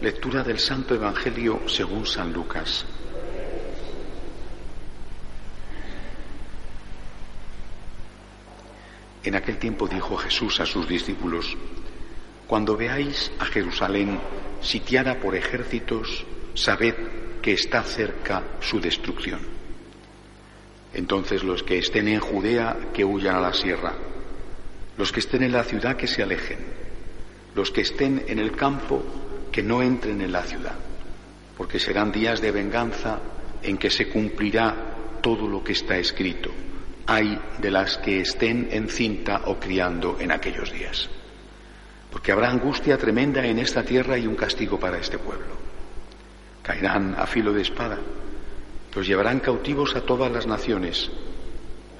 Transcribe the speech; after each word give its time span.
Lectura 0.00 0.42
del 0.42 0.58
Santo 0.58 0.94
Evangelio 0.94 1.60
según 1.66 2.06
San 2.06 2.32
Lucas. 2.32 2.86
En 9.22 9.34
aquel 9.34 9.58
tiempo 9.58 9.86
dijo 9.86 10.16
Jesús 10.16 10.58
a 10.60 10.64
sus 10.64 10.88
discípulos, 10.88 11.54
Cuando 12.46 12.78
veáis 12.78 13.30
a 13.38 13.44
Jerusalén 13.44 14.18
sitiada 14.62 15.20
por 15.20 15.36
ejércitos, 15.36 16.24
sabed 16.54 16.94
que 17.42 17.52
está 17.52 17.82
cerca 17.82 18.42
su 18.60 18.80
destrucción. 18.80 19.40
Entonces 20.94 21.44
los 21.44 21.62
que 21.62 21.76
estén 21.76 22.08
en 22.08 22.20
Judea, 22.20 22.88
que 22.94 23.04
huyan 23.04 23.36
a 23.36 23.40
la 23.40 23.52
sierra, 23.52 23.92
los 24.96 25.12
que 25.12 25.20
estén 25.20 25.42
en 25.42 25.52
la 25.52 25.64
ciudad, 25.64 25.98
que 25.98 26.06
se 26.06 26.22
alejen, 26.22 26.58
los 27.54 27.70
que 27.70 27.82
estén 27.82 28.24
en 28.28 28.38
el 28.38 28.52
campo, 28.52 29.04
que 29.50 29.62
no 29.62 29.82
entren 29.82 30.20
en 30.20 30.32
la 30.32 30.42
ciudad, 30.42 30.74
porque 31.56 31.78
serán 31.78 32.12
días 32.12 32.40
de 32.40 32.52
venganza 32.52 33.18
en 33.62 33.76
que 33.76 33.90
se 33.90 34.08
cumplirá 34.08 35.20
todo 35.20 35.48
lo 35.48 35.62
que 35.62 35.72
está 35.72 35.98
escrito. 35.98 36.50
Hay 37.06 37.38
de 37.58 37.70
las 37.70 37.98
que 37.98 38.20
estén 38.20 38.68
encinta 38.70 39.42
o 39.46 39.58
criando 39.58 40.16
en 40.20 40.32
aquellos 40.32 40.72
días. 40.72 41.08
Porque 42.10 42.32
habrá 42.32 42.50
angustia 42.50 42.96
tremenda 42.98 43.44
en 43.44 43.58
esta 43.58 43.82
tierra 43.82 44.18
y 44.18 44.26
un 44.26 44.36
castigo 44.36 44.78
para 44.78 44.98
este 44.98 45.18
pueblo. 45.18 45.58
Caerán 46.62 47.14
a 47.18 47.26
filo 47.26 47.52
de 47.52 47.62
espada, 47.62 47.98
los 48.94 49.06
llevarán 49.06 49.40
cautivos 49.40 49.94
a 49.96 50.02
todas 50.02 50.30
las 50.30 50.46
naciones. 50.46 51.10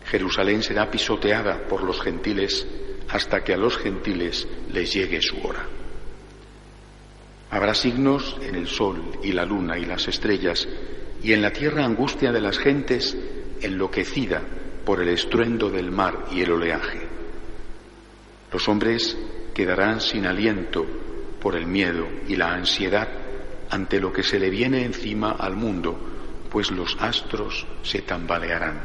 Jerusalén 0.07 0.63
será 0.63 0.91
pisoteada 0.91 1.67
por 1.69 1.83
los 1.83 2.01
gentiles 2.01 2.67
hasta 3.09 3.43
que 3.43 3.55
a 3.55 3.57
los 3.57 3.77
gentiles 3.79 4.47
les 4.73 4.93
llegue 4.93 5.21
su 5.21 5.41
hora. 5.47 5.80
Habrá 7.51 7.75
signos 7.75 8.37
en 8.43 8.55
el 8.55 8.69
sol 8.69 9.03
y 9.23 9.33
la 9.33 9.45
luna 9.45 9.77
y 9.77 9.85
las 9.85 10.07
estrellas, 10.07 10.69
y 11.23 11.33
en 11.33 11.43
la 11.43 11.53
tierra 11.53 11.85
angustia 11.85 12.33
de 12.33 12.41
las 12.41 12.59
gentes 12.59 13.17
enloquecida 13.61 14.43
por 14.85 15.03
el 15.03 15.09
estruendo 15.09 15.69
del 15.69 15.91
mar 15.91 16.27
y 16.33 16.43
el 16.43 16.53
oleaje. 16.53 17.01
Los 18.53 18.69
hombres 18.69 19.17
quedarán 19.53 20.01
sin 20.01 20.27
aliento 20.27 20.87
por 21.41 21.57
el 21.57 21.67
miedo 21.67 22.07
y 22.29 22.37
la 22.37 22.53
ansiedad 22.53 23.09
ante 23.71 24.01
lo 24.01 24.13
que 24.13 24.23
se 24.23 24.39
le 24.39 24.51
viene 24.51 24.85
encima 24.85 25.33
al 25.33 25.57
mundo, 25.57 25.99
pues 26.51 26.71
los 26.71 26.97
astros 27.01 27.67
se 27.83 28.03
tambalearán. 28.03 28.81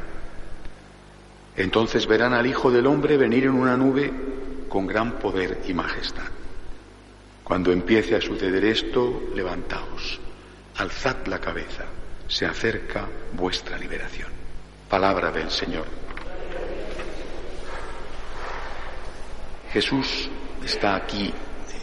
Entonces 1.55 2.05
verán 2.07 2.33
al 2.33 2.45
Hijo 2.45 2.71
del 2.71 2.85
Hombre 2.85 3.17
venir 3.17 3.45
en 3.45 3.53
una 3.53 3.77
nube 3.77 4.11
con 4.67 4.85
gran 4.85 5.19
poder 5.19 5.61
y 5.67 5.73
majestad. 5.73 6.25
Cuando 7.45 7.71
empiece 7.71 8.15
a 8.15 8.21
suceder 8.21 8.65
esto, 8.65 9.29
levantaos, 9.35 10.19
alzad 10.77 11.27
la 11.27 11.39
cabeza, 11.39 11.85
se 12.27 12.43
acerca 12.43 13.07
vuestra 13.33 13.77
liberación. 13.77 14.29
Palabra 14.89 15.31
del 15.31 15.51
Señor. 15.51 15.85
Jesús 19.71 20.27
está 20.65 20.95
aquí, 20.95 21.31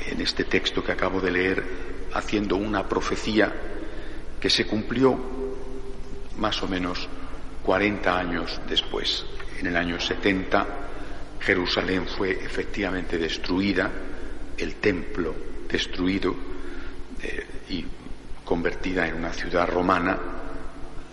en 0.09 0.21
este 0.21 0.43
texto 0.43 0.83
que 0.83 0.91
acabo 0.91 1.21
de 1.21 1.31
leer, 1.31 1.65
haciendo 2.13 2.57
una 2.57 2.89
profecía 2.89 3.53
que 4.41 4.51
se 4.51 4.67
cumplió 4.67 5.17
más 6.39 6.61
o 6.65 6.67
menos 6.67 7.09
40 7.63 8.19
años 8.19 8.61
después. 8.69 9.25
En 9.61 9.69
el 9.69 9.77
año 9.77 10.01
70 10.01 10.67
Jerusalén 11.39 12.07
fue 12.09 12.33
efectivamente 12.33 13.17
destruida, 13.17 13.91
el 14.57 14.77
templo 14.77 15.35
destruido 15.69 16.35
eh, 17.23 17.47
y 17.71 17.85
convertida 18.45 19.07
en 19.07 19.15
una 19.15 19.33
ciudad 19.33 19.69
romana. 19.69 20.19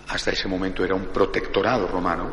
Hasta 0.08 0.32
ese 0.32 0.48
momento 0.48 0.84
era 0.84 0.96
un 0.96 1.08
protectorado 1.08 1.88
romano. 1.88 2.30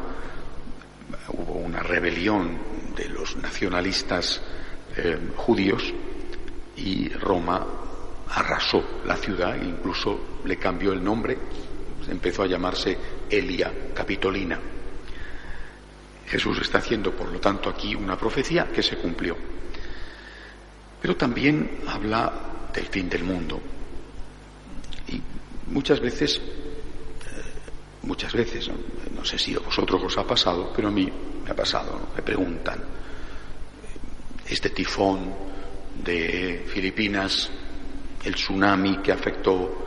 Hubo 1.28 1.54
una 1.54 1.80
rebelión 1.82 2.58
de 2.96 3.08
los 3.08 3.36
nacionalistas 3.36 4.40
eh, 4.96 5.18
judíos 5.36 5.92
y 6.76 7.08
Roma 7.10 7.66
arrasó 8.28 9.00
la 9.04 9.16
ciudad 9.16 9.56
e 9.56 9.64
incluso 9.64 10.40
le 10.44 10.56
cambió 10.56 10.92
el 10.92 11.02
nombre, 11.02 11.38
empezó 12.08 12.42
a 12.42 12.46
llamarse 12.46 12.96
Elia 13.30 13.72
Capitolina. 13.94 14.58
Jesús 16.26 16.58
está 16.60 16.78
haciendo, 16.78 17.12
por 17.12 17.30
lo 17.30 17.38
tanto, 17.38 17.70
aquí 17.70 17.94
una 17.94 18.16
profecía 18.16 18.66
que 18.72 18.82
se 18.82 18.96
cumplió. 18.96 19.36
Pero 21.06 21.18
también 21.18 21.82
habla 21.86 22.32
del 22.74 22.86
fin 22.86 23.08
del 23.08 23.22
mundo. 23.22 23.60
Y 25.06 25.22
muchas 25.72 26.00
veces, 26.00 26.40
muchas 28.02 28.32
veces, 28.32 28.68
no, 29.14 29.24
sé 29.24 29.38
si 29.38 29.54
a 29.54 29.60
vosotros 29.60 30.02
os 30.02 30.18
ha 30.18 30.26
pasado, 30.26 30.72
pero 30.74 30.88
a 30.88 30.90
mí 30.90 31.08
me 31.44 31.48
ha 31.48 31.54
pasado, 31.54 32.08
me 32.12 32.22
preguntan, 32.22 32.82
este 34.48 34.70
tifón 34.70 35.32
de 36.02 36.66
Filipinas, 36.66 37.52
el 38.24 38.34
tsunami 38.34 38.96
que 38.96 39.12
afectó 39.12 39.86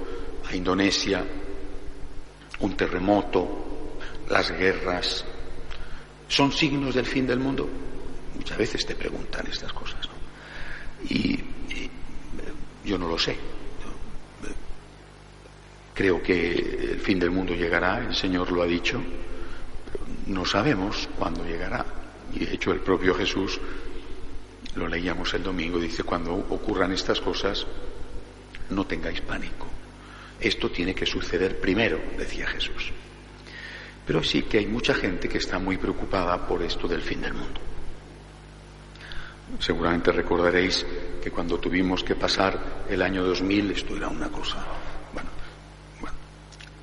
a 0.49 0.55
Indonesia, 0.55 1.21
un 2.61 2.77
terremoto, 2.77 3.97
las 4.29 4.51
guerras, 4.51 5.25
¿son 6.29 6.53
signos 6.53 6.95
del 6.95 7.05
fin 7.05 7.27
del 7.27 7.39
mundo? 7.39 7.67
Muchas 8.35 8.57
veces 8.57 8.85
te 8.85 8.95
preguntan 8.95 9.45
estas 9.47 9.73
cosas. 9.73 10.07
¿no? 10.07 10.18
Y, 11.07 11.39
yo 12.83 12.97
no 12.97 13.07
lo 13.07 13.17
sé. 13.17 13.37
Creo 15.93 16.23
que 16.23 16.51
el 16.93 16.99
fin 16.99 17.19
del 17.19 17.29
mundo 17.29 17.53
llegará, 17.53 17.99
el 17.99 18.15
Señor 18.15 18.51
lo 18.51 18.63
ha 18.63 18.65
dicho, 18.65 19.01
pero 19.91 20.05
no 20.27 20.45
sabemos 20.45 21.09
cuándo 21.17 21.45
llegará. 21.45 21.85
Y 22.33 22.45
de 22.45 22.53
hecho 22.53 22.71
el 22.71 22.79
propio 22.79 23.13
Jesús, 23.13 23.59
lo 24.75 24.87
leíamos 24.87 25.33
el 25.33 25.43
domingo, 25.43 25.77
dice, 25.77 26.03
cuando 26.03 26.33
ocurran 26.33 26.91
estas 26.93 27.19
cosas, 27.19 27.67
no 28.69 28.85
tengáis 28.85 29.21
pánico. 29.21 29.67
Esto 30.39 30.69
tiene 30.71 30.95
que 30.95 31.05
suceder 31.05 31.59
primero, 31.59 31.99
decía 32.17 32.47
Jesús. 32.47 32.91
Pero 34.05 34.23
sí 34.23 34.43
que 34.43 34.59
hay 34.59 34.67
mucha 34.67 34.93
gente 34.93 35.27
que 35.27 35.37
está 35.37 35.59
muy 35.59 35.77
preocupada 35.77 36.47
por 36.47 36.63
esto 36.63 36.87
del 36.87 37.01
fin 37.01 37.21
del 37.21 37.33
mundo. 37.33 37.59
Seguramente 39.57 40.11
recordaréis 40.11 40.85
que 41.21 41.31
cuando 41.31 41.57
tuvimos 41.57 42.03
que 42.03 42.15
pasar 42.15 42.85
el 42.87 43.01
año 43.01 43.23
2000, 43.23 43.71
esto 43.71 43.97
era 43.97 44.07
una 44.07 44.29
cosa, 44.29 44.63
bueno, 45.11 45.29
bueno 45.99 46.15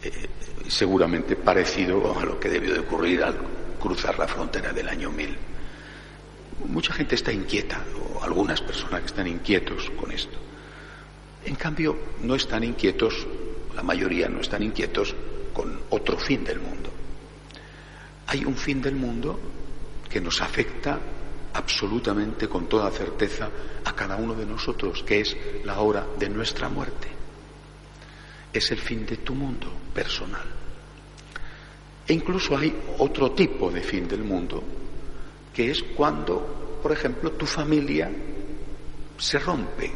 eh, 0.03 0.29
seguramente 0.67 1.37
parecido 1.37 2.19
a 2.19 2.25
lo 2.25 2.41
que 2.41 2.49
debió 2.49 2.75
de 2.75 2.81
ocurrir 2.81 3.23
al 3.23 3.39
cruzar 3.81 4.19
la 4.19 4.27
frontera 4.27 4.73
del 4.73 4.89
año 4.89 5.11
1000. 5.11 5.37
Mucha 6.67 6.93
gente 6.93 7.15
está 7.15 7.33
inquieta, 7.33 7.81
o 8.13 8.23
algunas 8.23 8.61
personas 8.61 9.01
que 9.01 9.07
están 9.07 9.27
inquietos 9.27 9.91
con 9.91 10.11
esto. 10.11 10.37
En 11.45 11.55
cambio, 11.55 11.97
no 12.23 12.35
están 12.35 12.65
inquietos, 12.65 13.27
la 13.75 13.83
mayoría 13.83 14.29
no 14.29 14.41
están 14.41 14.63
inquietos 14.65 15.15
con 15.53 15.81
otro 15.91 16.19
fin 16.19 16.45
del 16.45 16.59
mundo. 16.59 16.91
Hay 18.27 18.45
un 18.45 18.57
fin 18.57 18.83
del 18.83 18.97
mundo 18.97 19.39
que 20.11 20.21
nos 20.21 20.43
afecta 20.43 20.99
absolutamente 21.57 22.49
con 22.49 22.69
toda 22.69 22.91
certeza 22.91 23.49
a 23.85 23.93
cada 23.95 24.17
uno 24.17 24.35
de 24.35 24.45
nosotros, 24.45 25.03
que 25.03 25.21
es 25.21 25.37
la 25.65 25.81
hora 25.81 26.07
de 26.19 26.29
nuestra 26.29 26.69
muerte. 26.69 27.09
Es 28.53 28.71
el 28.71 28.79
fin 28.79 29.07
de 29.07 29.17
tu 29.19 29.35
mundo 29.35 29.73
personal. 29.95 30.45
E 32.07 32.13
incluso 32.13 32.57
hay 32.57 32.73
otro 32.99 33.33
tipo 33.33 33.71
de 33.71 33.83
fin 33.83 34.07
del 34.07 34.23
mundo, 34.23 34.63
que 35.53 35.71
es 35.71 35.83
cuando, 35.83 36.79
por 36.83 36.93
ejemplo, 36.93 37.33
tu 37.33 37.47
familia 37.47 38.11
se 39.17 39.39
rompe. 39.39 39.91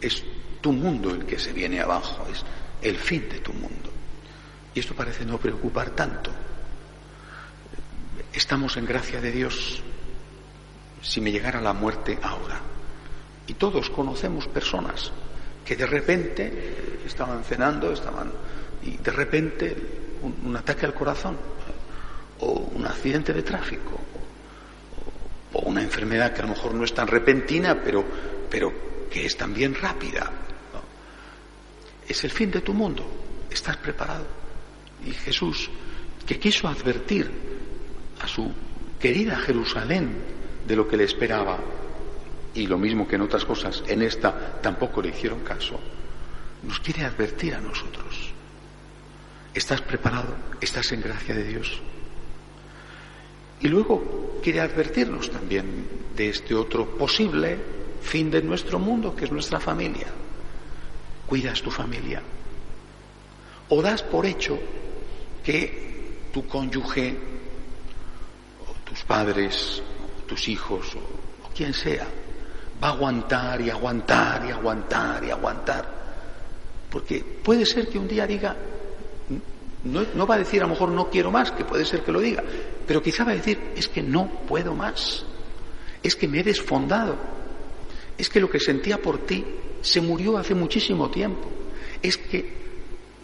Es 0.00 0.22
tu 0.60 0.72
mundo 0.72 1.10
el 1.10 1.26
que 1.26 1.38
se 1.38 1.52
viene 1.52 1.80
abajo, 1.80 2.26
es 2.30 2.44
el 2.80 2.96
fin 2.96 3.28
de 3.28 3.40
tu 3.40 3.52
mundo. 3.52 3.90
Y 4.72 4.80
esto 4.80 4.94
parece 4.94 5.24
no 5.24 5.38
preocupar 5.38 5.90
tanto. 5.90 6.30
Estamos 8.32 8.76
en 8.76 8.86
gracia 8.86 9.20
de 9.20 9.32
Dios 9.32 9.82
si 11.06 11.20
me 11.20 11.30
llegara 11.30 11.60
la 11.60 11.72
muerte 11.72 12.18
ahora. 12.20 12.60
Y 13.46 13.54
todos 13.54 13.90
conocemos 13.90 14.48
personas 14.48 15.12
que 15.64 15.76
de 15.76 15.86
repente 15.86 17.00
estaban 17.06 17.44
cenando, 17.44 17.92
estaban 17.92 18.32
y 18.82 18.96
de 18.96 19.10
repente 19.10 19.76
un, 20.22 20.56
ataque 20.56 20.86
al 20.86 20.94
corazón 20.94 21.36
o 22.40 22.52
un 22.74 22.86
accidente 22.86 23.32
de 23.32 23.42
tráfico 23.42 23.98
o, 25.52 25.60
una 25.60 25.82
enfermedad 25.82 26.32
que 26.32 26.40
a 26.40 26.46
lo 26.46 26.50
mejor 26.50 26.74
no 26.74 26.84
es 26.84 26.92
tan 26.92 27.06
repentina, 27.06 27.80
pero, 27.82 28.04
pero 28.50 28.72
que 29.08 29.26
es 29.26 29.36
también 29.36 29.74
rápida. 29.74 30.30
Es 32.06 32.22
el 32.24 32.30
fin 32.30 32.50
de 32.50 32.60
tu 32.60 32.74
mundo. 32.74 33.04
¿Estás 33.50 33.76
preparado? 33.78 34.26
Y 35.04 35.12
Jesús, 35.12 35.70
que 36.26 36.38
quiso 36.38 36.68
advertir 36.68 37.30
a 38.20 38.28
su 38.28 38.52
querida 39.00 39.36
Jerusalén 39.36 40.36
de 40.66 40.76
lo 40.76 40.88
que 40.88 40.96
le 40.96 41.04
esperaba, 41.04 41.58
y 42.54 42.66
lo 42.66 42.78
mismo 42.78 43.06
que 43.06 43.16
en 43.16 43.22
otras 43.22 43.44
cosas, 43.44 43.84
en 43.86 44.02
esta 44.02 44.60
tampoco 44.62 45.02
le 45.02 45.10
hicieron 45.10 45.40
caso, 45.40 45.78
nos 46.62 46.80
quiere 46.80 47.04
advertir 47.04 47.54
a 47.54 47.60
nosotros. 47.60 48.32
¿Estás 49.54 49.82
preparado? 49.82 50.34
¿Estás 50.60 50.90
en 50.92 51.02
gracia 51.02 51.34
de 51.34 51.44
Dios? 51.44 51.80
Y 53.60 53.68
luego 53.68 54.38
quiere 54.42 54.60
advertirnos 54.60 55.30
también 55.30 55.86
de 56.14 56.28
este 56.28 56.54
otro 56.54 56.96
posible 56.96 57.58
fin 58.02 58.30
de 58.30 58.42
nuestro 58.42 58.78
mundo, 58.78 59.14
que 59.14 59.24
es 59.24 59.32
nuestra 59.32 59.60
familia. 59.60 60.06
¿Cuidas 61.26 61.62
tu 61.62 61.70
familia? 61.70 62.22
¿O 63.68 63.82
das 63.82 64.02
por 64.02 64.26
hecho 64.26 64.58
que 65.42 66.28
tu 66.32 66.46
cónyuge, 66.46 67.16
o 68.68 68.72
tus 68.88 69.02
padres, 69.04 69.82
tus 70.26 70.48
hijos, 70.48 70.94
o, 70.96 71.48
quien 71.54 71.72
sea, 71.72 72.06
va 72.82 72.88
a 72.88 72.92
aguantar 72.92 73.60
y 73.60 73.70
aguantar 73.70 74.44
y 74.46 74.50
aguantar 74.50 75.24
y 75.24 75.30
aguantar? 75.30 75.96
Porque 76.90 77.24
puede 77.42 77.64
ser 77.64 77.88
que 77.88 77.98
un 77.98 78.08
día 78.08 78.26
diga, 78.26 78.56
no, 79.84 80.26
va 80.26 80.34
a 80.34 80.38
decir 80.38 80.60
a 80.62 80.66
lo 80.66 80.70
mejor 80.70 80.90
no 80.90 81.08
quiero 81.10 81.30
más, 81.30 81.52
que 81.52 81.64
puede 81.64 81.84
ser 81.84 82.02
que 82.02 82.12
lo 82.12 82.20
diga, 82.20 82.42
pero 82.86 83.02
quizá 83.02 83.24
va 83.24 83.32
a 83.32 83.36
decir 83.36 83.72
es 83.76 83.88
que 83.88 84.02
no 84.02 84.28
puedo 84.46 84.74
más, 84.74 85.24
es 86.02 86.16
que 86.16 86.28
me 86.28 86.40
he 86.40 86.44
desfondado, 86.44 87.16
es 88.18 88.28
que 88.28 88.40
lo 88.40 88.50
que 88.50 88.60
sentía 88.60 89.00
por 89.00 89.18
ti 89.26 89.44
se 89.82 90.00
murió 90.00 90.38
hace 90.38 90.54
muchísimo 90.54 91.10
tiempo, 91.10 91.48
es 92.02 92.16
que 92.16 92.52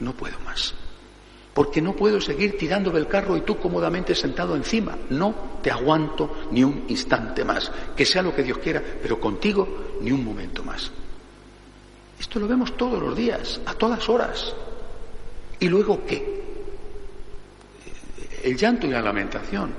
no 0.01 0.15
puedo 0.15 0.39
más, 0.41 0.75
porque 1.55 1.83
no 1.83 1.95
puedo 1.95 2.21
seguir 2.21 2.57
tirando 2.57 2.91
del 2.91 3.07
carro 3.07 3.37
y 3.37 3.43
tú 3.43 3.59
cómodamente 3.59 4.15
sentado 4.15 4.57
encima, 4.57 4.97
no 5.11 5.59
te 5.63 5.71
aguanto 5.71 6.45
ni 6.51 6.65
un 6.65 6.85
instante 6.89 7.45
más, 7.45 7.71
que 7.97 8.07
sea 8.07 8.23
lo 8.23 8.35
que 8.35 8.43
Dios 8.43 8.59
quiera, 8.59 8.83
pero 9.03 9.21
contigo 9.21 9.97
ni 10.01 10.13
un 10.13 10.25
momento 10.25 10.63
más. 10.65 10.91
Esto 12.19 12.39
lo 12.39 12.49
vemos 12.49 12.77
todos 12.77 13.03
los 13.03 13.17
días, 13.17 13.61
a 13.67 13.75
todas 13.75 14.09
horas. 14.09 14.55
¿Y 15.59 15.69
luego 15.69 16.05
qué? 16.07 16.43
el 18.43 18.57
llanto 18.57 18.87
y 18.87 18.91
la 18.91 19.01
lamentación. 19.01 19.73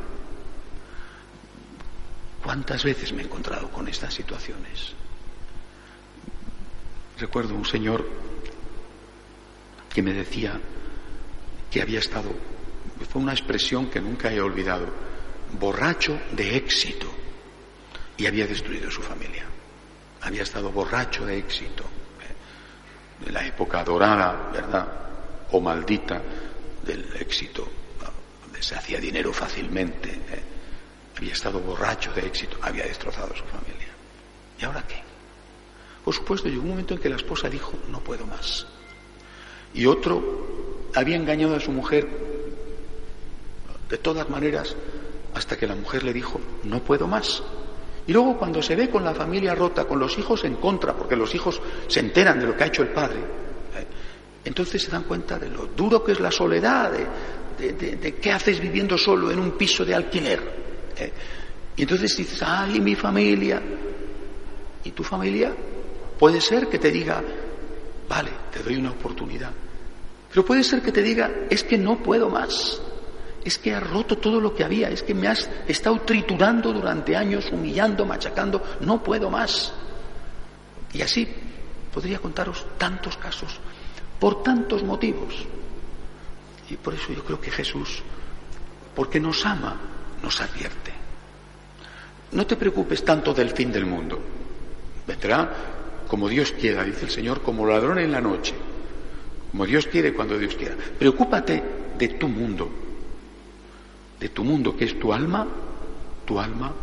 ¿Cuántas 2.43 2.83
veces 2.83 3.13
me 3.13 3.21
he 3.21 3.25
encontrado 3.25 3.69
con 3.69 3.87
estas 3.87 4.13
situaciones? 4.13 4.93
Recuerdo 7.19 7.55
un 7.55 7.65
señor 7.65 8.05
que 9.93 10.01
me 10.01 10.13
decía 10.13 10.59
que 11.73 11.81
había 11.81 11.97
estado, 11.97 12.31
fue 13.09 13.19
una 13.19 13.31
expresión 13.31 13.89
que 13.89 13.99
nunca 13.99 14.31
he 14.31 14.39
olvidado, 14.39 14.85
borracho 15.59 16.21
de 16.31 16.55
éxito 16.55 17.07
y 18.15 18.27
había 18.27 18.45
destruido 18.45 18.91
su 18.91 19.01
familia. 19.01 19.43
Había 20.21 20.43
estado 20.43 20.71
borracho 20.71 21.25
de 21.25 21.39
éxito, 21.39 21.83
de 23.25 23.31
la 23.31 23.43
época 23.43 23.83
dorada, 23.83 24.51
¿verdad? 24.53 24.87
O 25.51 25.59
maldita 25.59 26.21
del 26.85 27.09
éxito 27.19 27.67
se 28.59 28.75
hacía 28.75 28.99
dinero 28.99 29.33
fácilmente, 29.33 30.09
¿eh? 30.09 30.43
había 31.17 31.33
estado 31.33 31.59
borracho 31.59 32.13
de 32.13 32.27
éxito, 32.27 32.57
había 32.61 32.85
destrozado 32.85 33.35
su 33.35 33.43
familia. 33.45 33.89
¿Y 34.59 34.63
ahora 34.63 34.85
qué? 34.87 35.01
Por 36.05 36.13
supuesto, 36.13 36.47
llegó 36.47 36.61
un 36.61 36.69
momento 36.69 36.93
en 36.93 37.01
que 37.01 37.09
la 37.09 37.17
esposa 37.17 37.49
dijo, 37.49 37.73
no 37.89 37.99
puedo 37.99 38.25
más. 38.25 38.65
Y 39.73 39.85
otro 39.85 40.52
había 40.95 41.15
engañado 41.15 41.55
a 41.55 41.59
su 41.59 41.71
mujer 41.71 42.07
de 43.89 43.97
todas 43.97 44.29
maneras 44.29 44.75
hasta 45.33 45.57
que 45.57 45.67
la 45.67 45.75
mujer 45.75 46.03
le 46.03 46.13
dijo, 46.13 46.39
no 46.63 46.83
puedo 46.83 47.07
más. 47.07 47.43
Y 48.05 48.13
luego 48.13 48.37
cuando 48.37 48.61
se 48.61 48.75
ve 48.75 48.89
con 48.89 49.03
la 49.03 49.13
familia 49.13 49.55
rota, 49.55 49.85
con 49.85 49.99
los 49.99 50.17
hijos 50.17 50.43
en 50.43 50.55
contra, 50.55 50.93
porque 50.93 51.15
los 51.15 51.33
hijos 51.33 51.61
se 51.87 51.99
enteran 51.99 52.39
de 52.39 52.47
lo 52.47 52.55
que 52.55 52.63
ha 52.63 52.67
hecho 52.67 52.83
el 52.83 52.89
padre, 52.89 53.19
¿eh? 53.19 53.87
entonces 54.45 54.81
se 54.81 54.91
dan 54.91 55.03
cuenta 55.03 55.39
de 55.39 55.49
lo 55.49 55.67
duro 55.67 56.03
que 56.03 56.11
es 56.11 56.19
la 56.19 56.31
soledad, 56.31 56.91
de, 56.91 58.15
qué 58.21 58.31
haces 58.31 58.59
viviendo 58.59 58.97
solo 58.97 59.31
en 59.31 59.39
un 59.39 59.51
piso 59.51 59.85
de 59.85 59.95
alquiler. 59.95 60.41
Eh, 60.97 61.11
y 61.75 61.81
entonces 61.83 62.15
dices, 62.15 62.41
ay, 62.45 62.79
mi 62.79 62.95
familia. 62.95 63.61
¿Y 64.83 64.91
tu 64.91 65.03
familia? 65.03 65.53
Puede 66.19 66.41
ser 66.41 66.67
que 66.67 66.77
te 66.77 66.91
diga, 66.91 67.23
vale, 68.09 68.31
te 68.51 68.61
doy 68.61 68.75
una 68.75 68.91
oportunidad. 68.91 69.51
Pero 70.33 70.45
puede 70.47 70.63
ser 70.63 70.81
que 70.81 70.91
te 70.91 71.03
diga, 71.03 71.29
es 71.47 71.63
que 71.63 71.77
no 71.77 72.01
puedo 72.01 72.27
más. 72.27 72.81
Es 73.45 73.59
que 73.59 73.75
has 73.75 73.87
roto 73.87 74.17
todo 74.17 74.41
lo 74.41 74.55
que 74.55 74.63
había, 74.63 74.89
es 74.89 75.03
que 75.03 75.13
me 75.13 75.27
has 75.27 75.47
estado 75.67 75.99
triturando 76.01 76.73
durante 76.73 77.15
años, 77.15 77.51
humillando, 77.51 78.03
machacando, 78.03 78.63
no 78.79 79.03
puedo 79.03 79.29
más. 79.29 79.71
Y 80.91 81.03
así 81.03 81.27
podría 81.93 82.17
contaros 82.17 82.65
tantos 82.79 83.15
casos, 83.17 83.59
por 84.19 84.41
tantos 84.41 84.81
motivos. 84.81 85.35
Y 86.67 86.77
por 86.77 86.95
eso 86.95 87.13
yo 87.13 87.23
creo 87.23 87.39
que 87.39 87.51
Jesús, 87.51 88.01
porque 88.95 89.19
nos 89.19 89.45
ama, 89.45 89.75
nos 90.23 90.41
advierte. 90.41 90.93
No 92.31 92.47
te 92.47 92.55
preocupes 92.55 93.05
tanto 93.05 93.35
del 93.35 93.51
fin 93.51 93.71
del 93.71 93.85
mundo. 93.85 94.19
Vendrá 95.05 95.53
como 96.07 96.27
Dios 96.27 96.53
quiera, 96.53 96.83
dice 96.83 97.05
el 97.05 97.11
Señor, 97.11 97.43
como 97.43 97.67
ladrón 97.67 97.99
en 97.99 98.11
la 98.11 98.21
noche. 98.21 98.55
Como 99.53 99.65
Dios 99.65 99.85
quiere 99.85 100.13
cuando 100.13 100.37
Dios 100.37 100.55
quiera. 100.55 100.75
Preocúpate 100.75 101.63
de 101.97 102.07
tu 102.09 102.27
mundo. 102.27 102.69
De 104.19 104.27
tu 104.29 104.43
mundo, 104.43 104.75
que 104.75 104.83
es 104.83 104.99
tu 104.99 105.13
alma, 105.13 105.47
tu 106.25 106.37
alma, 106.39 106.73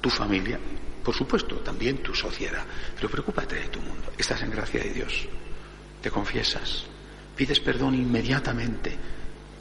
tu 0.00 0.10
familia, 0.10 0.60
por 1.02 1.14
supuesto, 1.14 1.56
también 1.56 1.98
tu 2.02 2.14
sociedad. 2.14 2.64
Pero 2.94 3.08
preocúpate 3.08 3.56
de 3.56 3.68
tu 3.68 3.80
mundo. 3.80 4.12
Estás 4.16 4.42
en 4.42 4.50
gracia 4.50 4.80
de 4.80 4.90
Dios. 4.90 5.26
Te 6.00 6.10
confiesas. 6.10 6.84
Pides 7.34 7.58
perdón 7.58 7.96
inmediatamente 7.96 8.96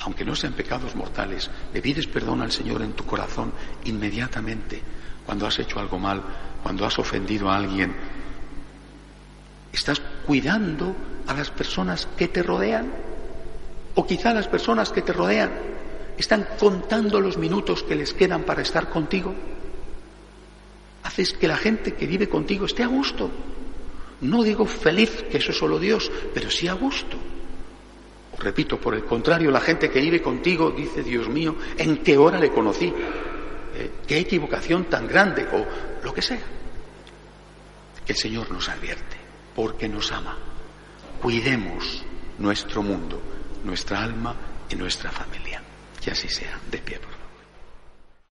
aunque 0.03 0.25
no 0.25 0.35
sean 0.35 0.53
pecados 0.53 0.95
mortales, 0.95 1.49
le 1.73 1.81
pides 1.81 2.07
perdón 2.07 2.41
al 2.41 2.51
Señor 2.51 2.81
en 2.81 2.93
tu 2.93 3.05
corazón 3.05 3.53
inmediatamente 3.85 4.81
cuando 5.25 5.47
has 5.47 5.57
hecho 5.59 5.79
algo 5.79 5.97
mal, 5.97 6.21
cuando 6.61 6.85
has 6.85 6.99
ofendido 6.99 7.49
a 7.49 7.55
alguien. 7.55 7.95
¿Estás 9.71 10.01
cuidando 10.25 10.95
a 11.27 11.33
las 11.33 11.51
personas 11.51 12.07
que 12.17 12.27
te 12.27 12.43
rodean? 12.43 12.91
O 13.95 14.05
quizá 14.05 14.33
las 14.33 14.47
personas 14.47 14.89
que 14.89 15.01
te 15.01 15.13
rodean 15.13 15.51
están 16.17 16.47
contando 16.59 17.19
los 17.19 17.37
minutos 17.37 17.83
que 17.83 17.95
les 17.95 18.13
quedan 18.13 18.43
para 18.43 18.61
estar 18.61 18.89
contigo. 18.89 19.33
Haces 21.03 21.33
que 21.33 21.47
la 21.47 21.57
gente 21.57 21.93
que 21.93 22.07
vive 22.07 22.29
contigo 22.29 22.65
esté 22.65 22.83
a 22.83 22.87
gusto. 22.87 23.29
No 24.21 24.43
digo 24.43 24.65
feliz, 24.65 25.25
que 25.29 25.37
eso 25.37 25.51
es 25.51 25.57
solo 25.57 25.79
Dios, 25.79 26.11
pero 26.33 26.49
sí 26.49 26.67
a 26.67 26.73
gusto. 26.73 27.17
Repito, 28.39 28.79
por 28.79 28.95
el 28.95 29.05
contrario, 29.05 29.51
la 29.51 29.59
gente 29.61 29.89
que 29.89 30.01
vive 30.01 30.21
contigo 30.21 30.71
dice, 30.71 31.03
Dios 31.03 31.29
mío, 31.29 31.55
¿en 31.77 31.97
qué 31.97 32.17
hora 32.17 32.39
le 32.39 32.51
conocí? 32.51 32.91
Eh, 33.75 33.91
¿Qué 34.07 34.19
equivocación 34.19 34.85
tan 34.85 35.07
grande? 35.07 35.47
O 35.51 35.65
lo 36.03 36.13
que 36.13 36.21
sea. 36.21 36.41
El 38.05 38.15
Señor 38.15 38.51
nos 38.51 38.67
advierte, 38.69 39.17
porque 39.55 39.87
nos 39.87 40.11
ama. 40.11 40.37
Cuidemos 41.21 42.03
nuestro 42.39 42.81
mundo, 42.83 43.21
nuestra 43.63 44.03
alma 44.03 44.35
en 44.69 44.79
nuestra 44.79 45.11
familia. 45.11 45.61
Que 46.01 46.11
así 46.11 46.27
sea. 46.27 46.59
De 46.69 46.79
pie, 46.79 46.99
por. 46.99 47.22